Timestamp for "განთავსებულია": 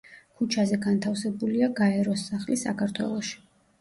0.85-1.69